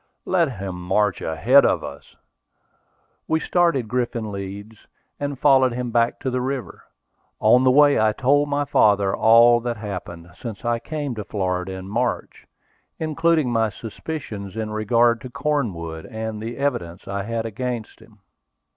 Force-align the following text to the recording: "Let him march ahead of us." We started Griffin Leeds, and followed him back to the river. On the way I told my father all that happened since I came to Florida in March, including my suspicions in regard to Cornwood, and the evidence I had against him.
"Let 0.25 0.53
him 0.53 0.81
march 0.81 1.21
ahead 1.21 1.63
of 1.63 1.83
us." 1.83 2.15
We 3.27 3.39
started 3.39 3.87
Griffin 3.87 4.31
Leeds, 4.31 4.87
and 5.19 5.37
followed 5.37 5.73
him 5.73 5.91
back 5.91 6.19
to 6.21 6.31
the 6.31 6.41
river. 6.41 6.85
On 7.39 7.63
the 7.63 7.69
way 7.69 7.99
I 7.99 8.11
told 8.11 8.49
my 8.49 8.65
father 8.65 9.15
all 9.15 9.59
that 9.59 9.77
happened 9.77 10.31
since 10.35 10.65
I 10.65 10.79
came 10.79 11.13
to 11.13 11.23
Florida 11.23 11.73
in 11.73 11.87
March, 11.87 12.47
including 12.97 13.51
my 13.51 13.69
suspicions 13.69 14.57
in 14.57 14.71
regard 14.71 15.21
to 15.21 15.29
Cornwood, 15.29 16.07
and 16.07 16.41
the 16.41 16.57
evidence 16.57 17.07
I 17.07 17.21
had 17.21 17.45
against 17.45 17.99
him. 17.99 18.21